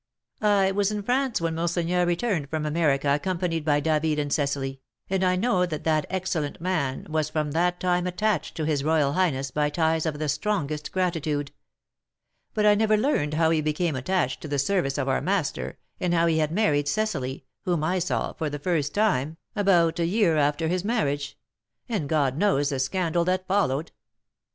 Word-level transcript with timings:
"I 0.41 0.71
was 0.71 0.89
in 0.89 1.03
France 1.03 1.39
when 1.41 1.53
monseigneur 1.53 2.07
returned 2.07 2.49
from 2.49 2.65
America, 2.65 3.13
accompanied 3.13 3.63
by 3.63 3.79
David 3.79 4.17
and 4.17 4.33
Cecily, 4.33 4.81
and 5.11 5.23
I 5.23 5.35
know 5.35 5.67
that 5.67 5.83
that 5.83 6.07
excellent 6.09 6.59
man 6.59 7.05
was 7.07 7.29
from 7.29 7.51
that 7.51 7.79
time 7.79 8.07
attached 8.07 8.55
to 8.57 8.65
his 8.65 8.83
royal 8.83 9.13
highness 9.13 9.51
by 9.51 9.69
ties 9.69 10.07
of 10.07 10.17
the 10.17 10.27
strongest 10.27 10.91
gratitude; 10.91 11.51
but 12.55 12.65
I 12.65 12.73
never 12.73 12.97
learned 12.97 13.35
how 13.35 13.51
he 13.51 13.61
became 13.61 13.95
attached 13.95 14.41
to 14.41 14.47
the 14.47 14.57
service 14.57 14.97
of 14.97 15.07
our 15.07 15.21
master, 15.21 15.77
and 15.99 16.15
how 16.15 16.25
he 16.25 16.39
had 16.39 16.51
married 16.51 16.87
Cecily, 16.87 17.45
whom 17.65 17.83
I 17.83 17.99
saw, 17.99 18.33
for 18.33 18.49
the 18.49 18.57
first 18.57 18.95
time, 18.95 19.37
about 19.55 19.99
a 19.99 20.07
year 20.07 20.35
after 20.35 20.67
his 20.67 20.83
marriage; 20.83 21.37
and 21.87 22.09
God 22.09 22.37
knows 22.39 22.69
the 22.69 22.79
scandal 22.79 23.23
that 23.25 23.45
followed!" 23.45 23.91